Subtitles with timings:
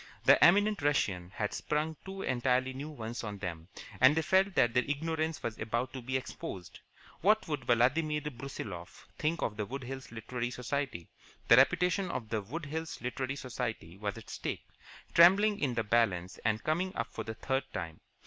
[0.25, 3.67] The eminent Russian had sprung two entirely new ones on them,
[3.99, 6.79] and they felt that their ignorance was about to be exposed.
[7.21, 11.07] What would Vladimir Brusiloff think of the Wood Hills Literary Society?
[11.49, 14.65] The reputation of the Wood Hills Literary Society was at stake,
[15.13, 17.99] trembling in the balance, and coming up for the third time.